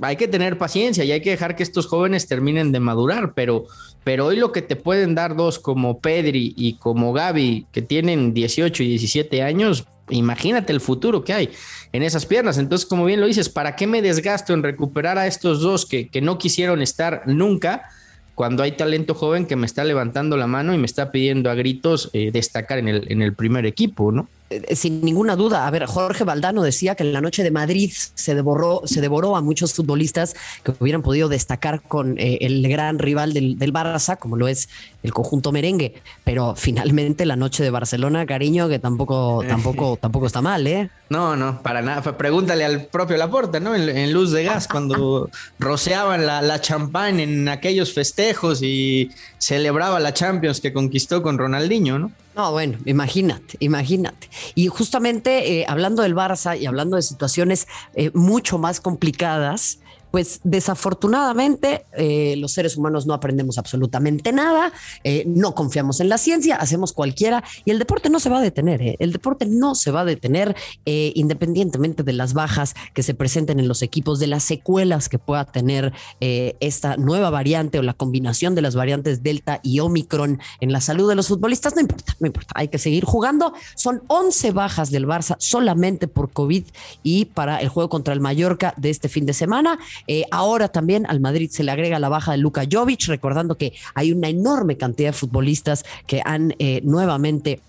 Hay 0.01 0.15
que 0.15 0.27
tener 0.27 0.57
paciencia 0.57 1.03
y 1.03 1.11
hay 1.11 1.21
que 1.21 1.29
dejar 1.29 1.55
que 1.55 1.61
estos 1.61 1.85
jóvenes 1.85 2.27
terminen 2.27 2.71
de 2.71 2.79
madurar, 2.79 3.33
pero, 3.35 3.65
pero 4.03 4.25
hoy 4.25 4.37
lo 4.37 4.51
que 4.51 4.63
te 4.63 4.75
pueden 4.75 5.13
dar 5.13 5.35
dos 5.35 5.59
como 5.59 5.99
Pedri 5.99 6.55
y 6.57 6.73
como 6.79 7.13
Gaby, 7.13 7.67
que 7.71 7.83
tienen 7.83 8.33
18 8.33 8.81
y 8.81 8.87
17 8.87 9.43
años, 9.43 9.85
imagínate 10.09 10.73
el 10.73 10.81
futuro 10.81 11.23
que 11.23 11.33
hay 11.33 11.51
en 11.93 12.01
esas 12.01 12.25
piernas. 12.25 12.57
Entonces, 12.57 12.87
como 12.87 13.05
bien 13.05 13.21
lo 13.21 13.27
dices, 13.27 13.47
¿para 13.47 13.75
qué 13.75 13.85
me 13.85 14.01
desgasto 14.01 14.55
en 14.55 14.63
recuperar 14.63 15.19
a 15.19 15.27
estos 15.27 15.61
dos 15.61 15.85
que, 15.85 16.07
que 16.07 16.19
no 16.19 16.39
quisieron 16.39 16.81
estar 16.81 17.21
nunca? 17.27 17.91
Cuando 18.37 18.61
hay 18.61 18.73
talento 18.73 19.15
joven 19.15 19.47
que 19.47 19.55
me 19.55 19.65
está 19.65 19.83
levantando 19.83 20.37
la 20.37 20.45
mano 20.45 20.75
y 20.75 20.77
me 20.77 20.85
está 20.85 21.11
pidiendo 21.11 21.49
a 21.49 21.55
gritos 21.55 22.11
eh, 22.13 22.29
destacar 22.31 22.77
en 22.77 22.87
el, 22.87 23.11
en 23.11 23.23
el 23.23 23.33
primer 23.33 23.65
equipo, 23.65 24.11
¿no? 24.11 24.29
Eh, 24.49 24.75
sin 24.75 25.01
ninguna 25.01 25.35
duda. 25.35 25.67
A 25.67 25.71
ver, 25.71 25.85
Jorge 25.85 26.23
Valdano 26.23 26.63
decía 26.63 26.95
que 26.95 27.03
en 27.03 27.11
la 27.11 27.19
noche 27.19 27.43
de 27.43 27.51
Madrid 27.51 27.91
se 27.91 28.33
devoró, 28.33 28.81
se 28.85 29.01
devoró 29.01 29.35
a 29.35 29.41
muchos 29.41 29.73
futbolistas 29.73 30.35
que 30.63 30.73
hubieran 30.79 31.01
podido 31.01 31.27
destacar 31.27 31.81
con 31.81 32.17
eh, 32.17 32.37
el 32.41 32.67
gran 32.67 32.97
rival 32.99 33.33
del, 33.33 33.57
del, 33.57 33.73
Barça, 33.73 34.17
como 34.17 34.37
lo 34.37 34.47
es 34.47 34.69
el 35.03 35.13
conjunto 35.13 35.51
merengue. 35.51 36.01
Pero 36.23 36.55
finalmente 36.55 37.25
la 37.25 37.35
noche 37.35 37.61
de 37.61 37.69
Barcelona, 37.71 38.25
cariño, 38.25 38.69
que 38.69 38.79
tampoco, 38.79 39.43
tampoco, 39.47 39.97
tampoco 40.01 40.27
está 40.27 40.41
mal, 40.41 40.65
¿eh? 40.65 40.89
No, 41.09 41.35
no, 41.35 41.61
para 41.61 41.81
nada. 41.81 42.17
Pregúntale 42.17 42.63
al 42.63 42.85
propio 42.85 43.17
Laporta, 43.17 43.59
¿no? 43.59 43.75
En, 43.75 44.13
Luz 44.13 44.31
de 44.31 44.45
Gas, 44.45 44.67
cuando 44.69 45.29
rociaban 45.59 46.25
la, 46.25 46.41
la 46.41 46.61
champán 46.61 47.19
en 47.19 47.49
aquellos 47.49 47.93
festejos 47.93 48.61
y 48.63 49.11
celebraba 49.37 49.99
la 49.99 50.13
Champions 50.13 50.61
que 50.61 50.71
conquistó 50.71 51.21
con 51.21 51.37
Ronaldinho, 51.37 51.99
¿no? 51.99 52.11
No, 52.37 52.51
bueno, 52.51 52.77
imagínate, 52.85 53.57
imagínate. 53.61 54.29
Y 54.53 54.67
justamente 54.67 55.61
eh, 55.61 55.65
hablando 55.67 56.03
del 56.03 56.13
Barça 56.13 56.55
y 56.55 56.67
hablando 56.67 56.95
de 56.95 57.01
situaciones 57.01 57.67
eh, 57.95 58.11
mucho 58.13 58.59
más 58.59 58.79
complicadas, 58.79 59.79
pues 60.11 60.39
desafortunadamente 60.43 61.85
eh, 61.97 62.35
los 62.37 62.53
seres 62.53 62.77
humanos 62.77 63.05
no 63.05 63.13
aprendemos 63.13 63.57
absolutamente 63.57 64.31
nada, 64.31 64.71
eh, 65.03 65.23
no 65.27 65.53
confiamos 65.53 65.99
en 65.99 66.09
la 66.09 66.17
ciencia, 66.17 66.55
hacemos 66.55 66.93
cualquiera 66.93 67.43
y 67.65 67.71
el 67.71 67.79
deporte 67.79 68.09
no 68.09 68.19
se 68.19 68.29
va 68.29 68.39
a 68.39 68.41
detener, 68.41 68.81
eh. 68.81 68.95
el 68.99 69.11
deporte 69.11 69.45
no 69.45 69.75
se 69.75 69.91
va 69.91 70.01
a 70.01 70.05
detener 70.05 70.55
independientemente 70.85 72.03
de 72.03 72.13
las 72.13 72.33
bajas 72.33 72.73
que 72.93 73.03
se 73.03 73.13
presenten 73.13 73.59
en 73.59 73.67
los 73.67 73.81
equipos, 73.81 74.19
de 74.19 74.27
las 74.27 74.43
secuelas 74.43 75.09
que 75.09 75.19
pueda 75.19 75.45
tener 75.45 75.93
esta 76.19 76.97
nueva 76.97 77.29
variante 77.29 77.79
o 77.79 77.81
la 77.81 77.93
combinación 77.93 78.55
de 78.55 78.61
las 78.61 78.75
variantes 78.75 79.23
Delta 79.23 79.59
y 79.63 79.79
Omicron 79.79 80.39
en 80.59 80.71
la 80.71 80.81
salud 80.81 81.09
de 81.09 81.15
los 81.15 81.27
futbolistas, 81.27 81.75
no 81.75 81.81
importa, 81.81 82.15
no 82.19 82.27
importa, 82.27 82.53
hay 82.55 82.67
que 82.67 82.77
seguir 82.77 83.05
jugando. 83.05 83.53
Son 83.75 84.01
11 84.07 84.51
bajas 84.51 84.91
del 84.91 85.07
Barça 85.07 85.35
solamente 85.39 86.07
por 86.07 86.31
COVID 86.31 86.63
y 87.03 87.25
para 87.25 87.57
el 87.57 87.69
juego 87.69 87.89
contra 87.89 88.13
el 88.13 88.21
Mallorca 88.21 88.73
de 88.77 88.89
este 88.89 89.09
fin 89.09 89.25
de 89.25 89.33
semana. 89.33 89.79
Eh, 90.07 90.25
ahora 90.31 90.67
también 90.67 91.05
al 91.07 91.19
Madrid 91.19 91.49
se 91.51 91.63
le 91.63 91.71
agrega 91.71 91.99
la 91.99 92.09
baja 92.09 92.31
de 92.31 92.37
Luka 92.37 92.63
Jovic, 92.69 93.07
recordando 93.07 93.55
que 93.55 93.73
hay 93.95 94.11
una 94.11 94.29
enorme 94.29 94.77
cantidad 94.77 95.09
de 95.09 95.13
futbolistas 95.13 95.85
que 96.05 96.21
han 96.23 96.53
eh, 96.59 96.81
nuevamente 96.83 97.61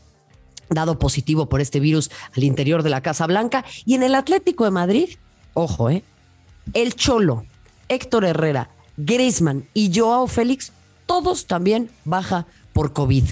dado 0.70 0.98
positivo 0.98 1.48
por 1.48 1.60
este 1.60 1.80
virus 1.80 2.10
al 2.36 2.44
interior 2.44 2.82
de 2.82 2.90
la 2.90 3.00
Casa 3.00 3.26
Blanca. 3.26 3.64
Y 3.84 3.94
en 3.94 4.02
el 4.02 4.14
Atlético 4.14 4.64
de 4.64 4.70
Madrid, 4.70 5.10
ojo, 5.54 5.90
eh, 5.90 6.02
el 6.74 6.94
Cholo, 6.94 7.44
Héctor 7.88 8.24
Herrera, 8.24 8.70
Griezmann 8.96 9.66
y 9.74 9.90
Joao 9.94 10.26
Félix, 10.26 10.72
todos 11.06 11.46
también 11.46 11.90
baja 12.04 12.46
por 12.72 12.92
COVID. 12.92 13.24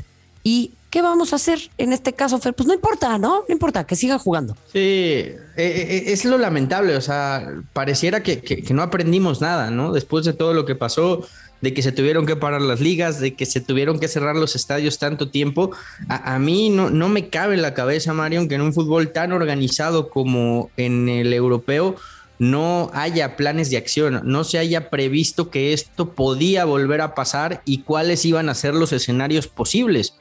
Y 0.43 0.73
¿qué 0.97 1.03
vamos 1.03 1.35
a 1.35 1.37
hacer 1.37 1.59
en 1.77 1.93
este 1.93 2.15
caso, 2.15 2.39
Fer? 2.39 2.55
Pues 2.55 2.67
no 2.67 2.73
importa, 2.73 3.19
¿no? 3.19 3.45
No 3.47 3.53
importa, 3.53 3.85
que 3.85 3.97
siga 3.97 4.19
jugando. 4.19 4.57
Sí, 4.73 4.79
eh, 4.79 5.37
eh, 5.59 6.05
es 6.07 6.25
lo 6.25 6.39
lamentable, 6.39 6.97
o 6.97 7.03
sea, 7.03 7.53
pareciera 7.75 8.23
que, 8.23 8.65
no 8.71 8.81
aprendimos 8.81 9.43
nada, 9.43 9.71
¿no? 9.71 9.93
Después 9.93 10.25
de 10.25 10.33
todo 10.33 10.55
lo 10.55 10.65
que 10.65 10.75
pasó, 10.75 11.27
de 11.61 11.75
que 11.75 11.83
se 11.83 11.93
tuvieron 11.93 12.25
que 12.25 12.35
parar 12.35 12.63
las 12.63 12.81
ligas, 12.81 13.21
de 13.21 13.35
que 13.35 13.45
se 13.45 13.61
tuvieron 13.61 14.01
que 14.01 14.09
cerrar 14.09 14.37
los 14.37 14.57
estadios 14.57 14.99
tanto 14.99 15.29
tiempo. 15.29 15.73
A, 16.09 16.39
mí 16.39 16.71
no, 16.71 16.89
no 16.89 17.11
me 17.11 17.29
cabe 17.29 17.57
en 17.57 17.61
la 17.61 17.75
cabeza, 17.75 18.15
Marion, 18.15 18.49
que 18.49 18.55
en 18.55 18.63
un 18.63 18.73
fútbol 18.73 19.13
tan 19.13 19.33
organizado 19.33 20.09
como 20.09 20.71
en 20.79 21.11
el 21.11 21.35
europeo 21.35 21.97
no 22.39 22.91
haya 22.95 23.37
planes 23.37 23.69
de 23.69 23.77
acción, 23.77 24.23
no 24.25 24.45
se 24.45 24.57
haya 24.57 24.89
previsto 24.89 25.51
que 25.51 25.75
esto 25.75 26.15
podía 26.15 26.65
volver 26.65 27.03
a 27.03 27.15
pasar 27.15 27.61
y 27.67 27.83
cuáles 27.83 28.25
iban 28.25 28.49
a 28.49 28.55
ser 28.55 28.75
los 28.75 28.95
escenarios 28.95 29.47
posibles 29.47 30.15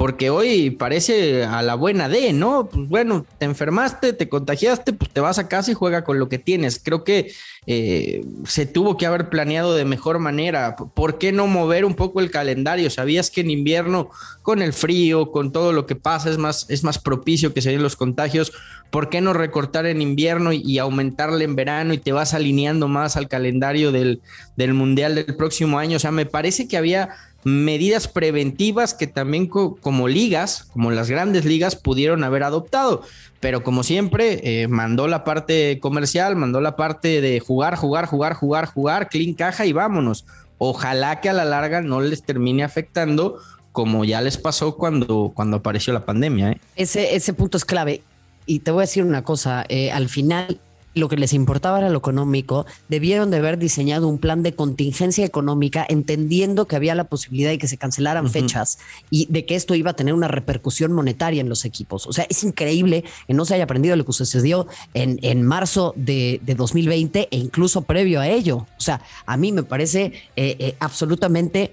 porque 0.00 0.30
hoy 0.30 0.70
parece 0.70 1.44
a 1.44 1.60
la 1.60 1.74
buena 1.74 2.08
de, 2.08 2.32
¿no? 2.32 2.70
Pues 2.70 2.88
bueno, 2.88 3.26
te 3.36 3.44
enfermaste, 3.44 4.14
te 4.14 4.30
contagiaste, 4.30 4.94
pues 4.94 5.10
te 5.10 5.20
vas 5.20 5.38
a 5.38 5.46
casa 5.46 5.70
y 5.70 5.74
juega 5.74 6.04
con 6.04 6.18
lo 6.18 6.30
que 6.30 6.38
tienes. 6.38 6.80
Creo 6.82 7.04
que 7.04 7.32
eh, 7.66 8.24
se 8.46 8.64
tuvo 8.64 8.96
que 8.96 9.04
haber 9.04 9.28
planeado 9.28 9.74
de 9.74 9.84
mejor 9.84 10.18
manera. 10.18 10.74
¿Por 10.74 11.18
qué 11.18 11.32
no 11.32 11.46
mover 11.48 11.84
un 11.84 11.96
poco 11.96 12.20
el 12.20 12.30
calendario? 12.30 12.88
Sabías 12.88 13.30
que 13.30 13.42
en 13.42 13.50
invierno, 13.50 14.08
con 14.40 14.62
el 14.62 14.72
frío, 14.72 15.30
con 15.32 15.52
todo 15.52 15.70
lo 15.74 15.84
que 15.84 15.96
pasa, 15.96 16.30
es 16.30 16.38
más, 16.38 16.64
es 16.70 16.82
más 16.82 16.98
propicio 16.98 17.52
que 17.52 17.60
se 17.60 17.68
den 17.68 17.82
los 17.82 17.96
contagios. 17.96 18.54
¿Por 18.88 19.10
qué 19.10 19.20
no 19.20 19.34
recortar 19.34 19.84
en 19.84 20.00
invierno 20.00 20.54
y, 20.54 20.78
aumentarle 20.78 21.44
en 21.44 21.56
verano 21.56 21.92
y 21.92 21.98
te 21.98 22.12
vas 22.12 22.32
alineando 22.32 22.88
más 22.88 23.18
al 23.18 23.28
calendario 23.28 23.92
del, 23.92 24.22
del 24.56 24.72
Mundial 24.72 25.14
del 25.14 25.36
próximo 25.36 25.78
año? 25.78 25.98
O 25.98 26.00
sea, 26.00 26.10
me 26.10 26.24
parece 26.24 26.68
que 26.68 26.78
había 26.78 27.10
medidas 27.44 28.08
preventivas 28.08 28.94
que 28.94 29.06
también 29.06 29.46
como 29.46 30.08
ligas, 30.08 30.64
como 30.72 30.90
las 30.90 31.10
grandes 31.10 31.44
ligas, 31.44 31.76
pudieron 31.76 32.24
haber 32.24 32.42
adoptado. 32.42 33.02
Pero 33.40 33.62
como 33.62 33.82
siempre, 33.82 34.40
eh, 34.62 34.68
mandó 34.68 35.08
la 35.08 35.24
parte 35.24 35.78
comercial, 35.80 36.36
mandó 36.36 36.60
la 36.60 36.76
parte 36.76 37.20
de 37.20 37.40
jugar, 37.40 37.76
jugar, 37.76 38.06
jugar, 38.06 38.34
jugar, 38.34 38.66
jugar, 38.66 39.08
clean 39.08 39.32
caja 39.34 39.64
y 39.64 39.72
vámonos. 39.72 40.26
Ojalá 40.58 41.20
que 41.20 41.30
a 41.30 41.32
la 41.32 41.46
larga 41.46 41.80
no 41.80 42.02
les 42.02 42.22
termine 42.22 42.62
afectando 42.62 43.38
como 43.72 44.04
ya 44.04 44.20
les 44.20 44.36
pasó 44.36 44.76
cuando, 44.76 45.32
cuando 45.34 45.58
apareció 45.58 45.92
la 45.92 46.04
pandemia. 46.04 46.52
¿eh? 46.52 46.60
Ese, 46.76 47.14
ese 47.14 47.32
punto 47.32 47.56
es 47.56 47.64
clave. 47.64 48.02
Y 48.46 48.60
te 48.60 48.70
voy 48.70 48.80
a 48.80 48.86
decir 48.86 49.04
una 49.04 49.22
cosa, 49.22 49.64
eh, 49.68 49.90
al 49.90 50.08
final 50.08 50.60
lo 50.94 51.08
que 51.08 51.16
les 51.16 51.32
importaba 51.32 51.78
era 51.78 51.88
lo 51.88 51.98
económico, 51.98 52.66
debieron 52.88 53.30
de 53.30 53.38
haber 53.38 53.58
diseñado 53.58 54.08
un 54.08 54.18
plan 54.18 54.42
de 54.42 54.54
contingencia 54.54 55.24
económica, 55.24 55.86
entendiendo 55.88 56.66
que 56.66 56.76
había 56.76 56.94
la 56.94 57.04
posibilidad 57.04 57.50
de 57.50 57.58
que 57.58 57.68
se 57.68 57.78
cancelaran 57.78 58.28
fechas 58.30 58.78
y 59.10 59.26
de 59.30 59.46
que 59.46 59.54
esto 59.54 59.74
iba 59.74 59.90
a 59.90 59.94
tener 59.94 60.14
una 60.14 60.28
repercusión 60.28 60.92
monetaria 60.92 61.40
en 61.40 61.48
los 61.48 61.64
equipos. 61.64 62.06
O 62.06 62.12
sea, 62.12 62.26
es 62.28 62.42
increíble 62.42 63.04
que 63.26 63.34
no 63.34 63.44
se 63.44 63.54
haya 63.54 63.64
aprendido 63.64 63.96
lo 63.96 64.04
que 64.04 64.12
sucedió 64.12 64.66
en, 64.94 65.18
en 65.22 65.44
marzo 65.44 65.94
de, 65.96 66.40
2020 66.44 67.28
e 67.30 67.36
incluso 67.36 67.82
previo 67.82 68.20
a 68.20 68.28
ello. 68.28 68.66
O 68.76 68.80
sea, 68.80 69.00
a 69.26 69.36
mí 69.36 69.52
me 69.52 69.62
parece 69.62 70.12
eh, 70.36 70.56
eh, 70.58 70.76
absolutamente 70.80 71.72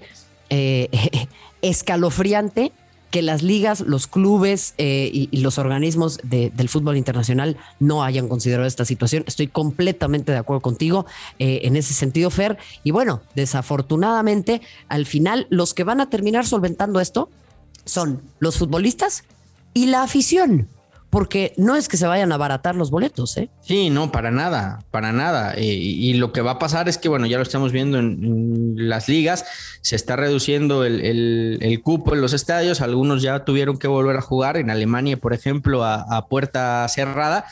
eh, 0.50 0.88
escalofriante 1.62 2.72
que 3.10 3.22
las 3.22 3.42
ligas, 3.42 3.80
los 3.80 4.06
clubes 4.06 4.74
eh, 4.78 5.10
y, 5.12 5.38
los 5.38 5.58
organismos 5.58 6.18
del 6.22 6.68
fútbol 6.68 6.96
internacional 6.96 7.56
no 7.80 8.04
hayan 8.04 8.28
considerado 8.28 8.66
esta 8.66 8.84
situación. 8.84 9.24
Estoy 9.26 9.48
completamente 9.48 10.32
de 10.32 10.38
acuerdo 10.38 10.60
contigo 10.60 11.06
eh, 11.38 11.60
en 11.64 11.76
ese 11.76 11.94
sentido, 11.94 12.30
Fer. 12.30 12.58
Y 12.84 12.90
bueno, 12.90 13.22
desafortunadamente, 13.34 14.60
al 14.88 15.06
final, 15.06 15.46
los 15.50 15.74
que 15.74 15.84
van 15.84 16.00
a 16.00 16.10
terminar 16.10 16.46
solventando 16.46 17.00
esto 17.00 17.30
son 17.84 18.22
los 18.38 18.58
futbolistas 18.58 19.24
y 19.72 19.86
la 19.86 20.02
afición 20.02 20.68
porque 21.10 21.54
no 21.56 21.74
es 21.74 21.88
que 21.88 21.96
se 21.96 22.06
vayan 22.06 22.32
a 22.32 22.34
abaratar 22.34 22.74
los 22.74 22.90
boletos, 22.90 23.36
¿eh? 23.38 23.48
Sí, 23.62 23.88
no, 23.88 24.12
para 24.12 24.30
nada, 24.30 24.80
para 24.90 25.10
nada. 25.12 25.54
Eh, 25.54 25.64
y 25.64 26.14
lo 26.14 26.32
que 26.32 26.42
va 26.42 26.52
a 26.52 26.58
pasar 26.58 26.88
es 26.88 26.98
que, 26.98 27.08
bueno, 27.08 27.26
ya 27.26 27.38
lo 27.38 27.42
estamos 27.42 27.72
viendo 27.72 27.98
en, 27.98 28.74
las 28.76 29.08
ligas, 29.08 29.46
se 29.80 29.96
está 29.96 30.16
reduciendo 30.16 30.84
el, 30.84 31.80
cupo 31.82 32.14
en 32.14 32.20
los 32.20 32.34
estadios, 32.34 32.82
algunos 32.82 33.22
ya 33.22 33.44
tuvieron 33.44 33.78
que 33.78 33.88
volver 33.88 34.16
a 34.16 34.20
jugar, 34.20 34.58
en 34.58 34.70
Alemania, 34.70 35.16
por 35.16 35.32
ejemplo, 35.32 35.84
a, 35.84 36.26
puerta 36.28 36.86
cerrada. 36.88 37.46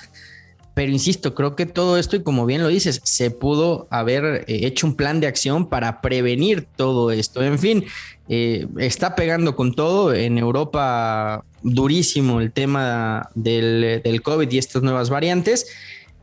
Pero 0.75 0.93
insisto, 0.93 1.35
creo 1.35 1.57
que 1.57 1.65
todo 1.65 1.97
esto, 1.97 2.17
y 2.17 2.23
como 2.23 2.45
bien 2.45 2.63
lo 2.63 2.69
dices, 2.69 3.01
se 3.03 3.31
pudo 3.31 3.87
haber 3.89 4.45
eh, 4.47 4.67
hecho 4.67 4.87
un 4.87 4.95
plan 4.95 5.21
de 5.21 5.27
acción 5.27 5.71
para 5.71 6.03
prevenir 6.03 6.67
todo 6.77 7.11
esto. 7.11 7.43
En 7.43 7.59
fin, 7.59 7.87
eh, 8.29 8.67
está 8.77 9.15
pegando 9.15 9.57
con 9.57 9.75
todo. 9.75 10.13
En 10.13 10.37
Europa 10.37 11.45
durísimo 11.67 12.41
el 12.41 12.53
tema 12.53 13.29
del, 13.35 14.01
del 14.03 14.23
COVID 14.23 14.51
y 14.51 14.59
estas 14.59 14.83
nuevas 14.83 15.11
variantes. 15.11 15.67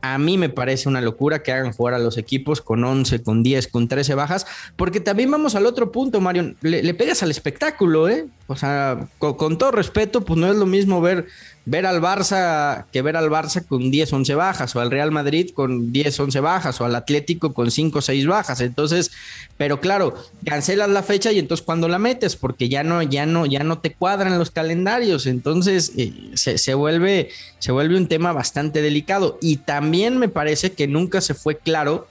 A 0.00 0.18
mí 0.18 0.36
me 0.36 0.50
parece 0.50 0.88
una 0.88 1.00
locura 1.00 1.42
que 1.42 1.50
hagan 1.50 1.72
jugar 1.72 1.94
a 1.94 1.98
los 1.98 2.18
equipos 2.18 2.60
con 2.60 2.84
11, 2.84 3.22
con 3.22 3.42
10, 3.42 3.68
con 3.68 3.88
13 3.88 4.14
bajas, 4.14 4.46
porque 4.76 5.00
también 5.00 5.30
vamos 5.30 5.54
al 5.54 5.64
otro 5.64 5.92
punto, 5.92 6.20
Mario. 6.20 6.54
Le, 6.60 6.92
pegas 6.92 7.22
al 7.22 7.30
espectáculo, 7.30 8.08
¿eh? 8.10 8.26
O 8.46 8.54
sea, 8.54 9.08
con, 9.18 9.56
todo 9.56 9.70
respeto, 9.70 10.22
pues 10.22 10.38
no 10.38 10.50
es 10.50 10.56
lo 10.56 10.66
mismo 10.66 11.00
ver, 11.00 11.26
ver 11.66 11.86
al 11.86 12.00
Barça 12.00 12.86
que 12.92 13.00
ver 13.00 13.16
al 13.16 13.30
Barça 13.30 13.64
con 13.64 13.90
10, 13.90 14.12
11 14.12 14.34
bajas, 14.34 14.76
o 14.76 14.80
al 14.80 14.90
Real 14.90 15.10
Madrid 15.10 15.50
con 15.54 15.92
10, 15.92 16.20
11 16.20 16.40
bajas, 16.40 16.80
o 16.80 16.84
al 16.84 16.94
Atlético 16.94 17.54
con 17.54 17.70
5, 17.70 18.02
6 18.02 18.26
bajas. 18.26 18.60
Entonces, 18.60 19.12
pero 19.56 19.80
claro, 19.80 20.14
cancelas 20.44 20.90
la 20.90 21.02
fecha 21.02 21.32
y 21.32 21.38
entonces 21.38 21.64
cuando 21.64 21.88
la 21.88 21.98
metes, 21.98 22.36
porque 22.36 22.68
ya 22.68 22.84
no, 22.84 23.02
ya 23.02 23.26
no, 23.26 23.46
ya 23.46 23.64
no 23.64 23.78
te 23.78 23.92
cuadran 23.92 24.38
los 24.38 24.50
calendarios. 24.50 25.26
Entonces 25.26 25.92
eh, 25.96 26.12
se, 26.34 26.58
se, 26.58 26.74
vuelve, 26.74 27.30
se 27.58 27.72
vuelve 27.72 27.96
un 27.96 28.08
tema 28.08 28.32
bastante 28.32 28.82
delicado. 28.82 29.38
Y 29.40 29.58
también 29.58 30.18
me 30.18 30.28
parece 30.28 30.72
que 30.72 30.86
nunca 30.86 31.20
se 31.20 31.34
fue 31.34 31.56
claro 31.56 32.06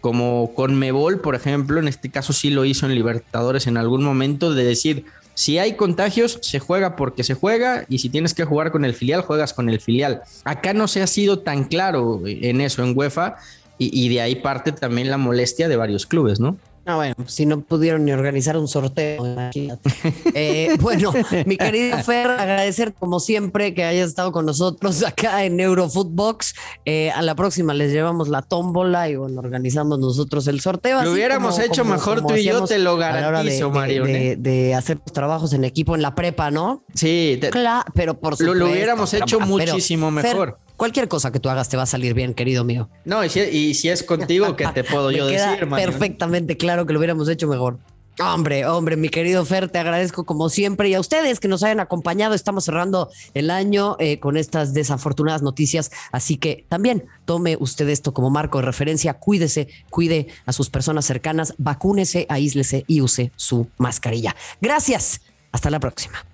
como 0.00 0.54
con 0.54 0.78
Mebol, 0.78 1.20
por 1.20 1.34
ejemplo, 1.34 1.80
en 1.80 1.88
este 1.88 2.08
caso 2.10 2.32
sí 2.32 2.50
lo 2.50 2.64
hizo 2.64 2.86
en 2.86 2.94
Libertadores 2.94 3.66
en 3.66 3.76
algún 3.76 4.04
momento, 4.04 4.54
de 4.54 4.64
decir, 4.64 5.04
si 5.38 5.56
hay 5.56 5.76
contagios, 5.76 6.40
se 6.42 6.58
juega 6.58 6.96
porque 6.96 7.22
se 7.22 7.34
juega 7.34 7.84
y 7.88 8.00
si 8.00 8.08
tienes 8.08 8.34
que 8.34 8.42
jugar 8.42 8.72
con 8.72 8.84
el 8.84 8.92
filial, 8.92 9.20
juegas 9.20 9.54
con 9.54 9.68
el 9.68 9.80
filial. 9.80 10.22
Acá 10.42 10.74
no 10.74 10.88
se 10.88 11.00
ha 11.00 11.06
sido 11.06 11.38
tan 11.38 11.62
claro 11.62 12.22
en 12.26 12.60
eso, 12.60 12.82
en 12.82 12.98
UEFA, 12.98 13.36
y, 13.78 14.08
de 14.08 14.20
ahí 14.20 14.34
parte 14.34 14.72
también 14.72 15.10
la 15.10 15.16
molestia 15.16 15.68
de 15.68 15.76
varios 15.76 16.06
clubes, 16.06 16.40
¿no? 16.40 16.56
Ah, 16.88 16.96
bueno, 16.96 17.14
si 17.26 17.44
no 17.44 17.60
pudieron 17.60 18.06
ni 18.06 18.12
organizar 18.12 18.56
un 18.56 18.66
sorteo, 18.66 19.26
imagínate. 19.26 19.90
Eh, 20.32 20.74
bueno, 20.80 21.12
mi 21.44 21.58
querido 21.58 21.98
Fer, 21.98 22.26
agradecer 22.30 22.94
como 22.94 23.20
siempre 23.20 23.74
que 23.74 23.84
hayas 23.84 24.08
estado 24.08 24.32
con 24.32 24.46
nosotros 24.46 25.02
acá 25.06 25.44
en 25.44 25.60
Eurofootbox. 25.60 26.54
Eh, 26.86 27.10
a 27.10 27.20
la 27.20 27.34
próxima 27.34 27.74
les 27.74 27.92
llevamos 27.92 28.28
la 28.28 28.40
tómbola 28.40 29.10
y 29.10 29.16
bueno, 29.16 29.38
organizamos 29.38 29.98
nosotros 29.98 30.46
el 30.46 30.62
sorteo. 30.62 31.02
Lo 31.02 31.12
hubiéramos 31.12 31.58
hecho 31.58 31.84
mejor 31.84 32.26
tú 32.26 32.36
y 32.36 32.44
yo, 32.44 32.64
te 32.64 32.78
lo 32.78 32.96
garantizo, 32.96 33.68
Mario. 33.70 34.04
De, 34.04 34.36
de, 34.36 34.74
hacer 34.74 34.98
trabajos 34.98 35.52
en 35.52 35.64
equipo 35.64 35.94
en 35.94 36.00
la 36.00 36.14
prepa, 36.14 36.50
¿no? 36.50 36.84
Sí, 36.94 37.38
claro, 37.50 37.84
pero 37.92 38.18
por 38.18 38.34
supuesto. 38.34 38.54
Lo, 38.54 38.70
hubiéramos 38.70 39.12
hecho 39.12 39.40
muchísimo 39.40 40.10
mejor 40.10 40.56
cualquier 40.78 41.08
cosa 41.08 41.30
que 41.30 41.40
tú 41.40 41.50
hagas 41.50 41.68
te 41.68 41.76
va 41.76 41.82
a 41.82 41.86
salir 41.86 42.14
bien, 42.14 42.32
querido 42.32 42.64
mío. 42.64 42.88
No, 43.04 43.22
y 43.22 43.28
si, 43.28 43.88
es 43.90 44.02
contigo, 44.02 44.56
¿qué 44.56 44.66
te 44.68 44.84
puedo 44.84 45.10
yo 45.10 45.26
decir, 45.26 45.68
Perfectamente 45.68 46.56
claro 46.56 46.86
que 46.86 46.94
lo 46.94 47.00
hubiéramos 47.00 47.28
hecho 47.28 47.46
mejor. 47.46 47.78
Hombre, 48.20 48.66
hombre, 48.66 48.96
mi 48.96 49.10
querido 49.10 49.44
Fer, 49.44 49.68
te 49.68 49.78
agradezco 49.78 50.24
como 50.24 50.48
siempre 50.48 50.88
y 50.88 50.94
a 50.94 51.00
ustedes 51.00 51.38
que 51.38 51.46
nos 51.46 51.62
hayan 51.62 51.78
acompañado. 51.78 52.34
Estamos 52.34 52.64
cerrando 52.64 53.10
el 53.34 53.48
año 53.50 53.96
eh, 54.00 54.18
con 54.18 54.36
estas 54.36 54.74
desafortunadas 54.74 55.42
noticias, 55.42 55.92
así 56.10 56.36
que 56.36 56.64
también 56.68 57.06
tome 57.26 57.56
usted 57.60 57.88
esto 57.88 58.12
como 58.12 58.30
marco 58.30 58.58
de 58.58 58.64
referencia. 58.64 59.14
Cuídese, 59.14 59.68
cuide 59.90 60.26
a 60.46 60.52
sus 60.52 60.68
personas 60.68 61.04
cercanas, 61.04 61.54
vacúnese, 61.58 62.26
aíslese 62.28 62.84
y 62.88 63.02
use 63.02 63.30
su 63.36 63.68
mascarilla. 63.78 64.34
Gracias. 64.60 65.20
Hasta 65.52 65.70
la 65.70 65.78
próxima. 65.78 66.24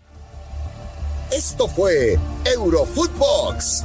Esto 1.31 1.69
fue 1.69 2.19
Eurofootbox 2.45 3.85